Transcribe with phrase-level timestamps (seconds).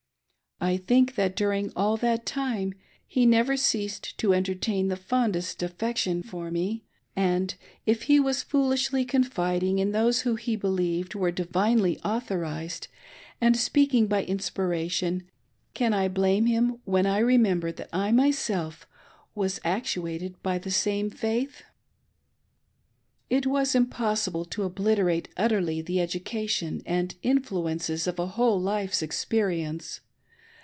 [0.63, 2.75] I think that during all that time
[3.07, 6.83] he never ceased to entertain the fondest affection for me;
[7.15, 7.55] and,
[7.87, 12.89] if he was foolishly confiding in those who he believed were divinely authorised
[13.41, 15.23] and speaking by in spiration,
[15.73, 18.85] can I blame him when I remember that I myself
[19.33, 21.63] was actuated by the same faith?
[23.29, 23.39] THE serpent's TRAIL.
[23.39, 23.75] 617 It was
[24.29, 30.01] impossible to obliterate utterly the education and in fluences of a whole life's experience.